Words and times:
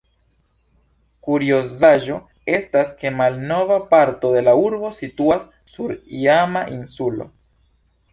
Kuriozaĵo 1.25 2.15
estas 2.59 2.89
ke 3.03 3.11
malnova 3.17 3.77
parto 3.91 4.31
de 4.37 4.41
la 4.47 4.55
urbo 4.63 4.89
situas 5.01 5.45
sur 5.75 5.95
iama 6.23 6.65
insulo. 6.79 7.29